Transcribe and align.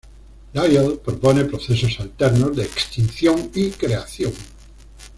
Lyell 0.55 0.97
propone 0.97 1.45
procesos 1.45 1.99
alternos 1.99 2.55
de 2.55 2.63
extinción 2.63 3.51
y 3.53 3.69
creación. 3.69 4.33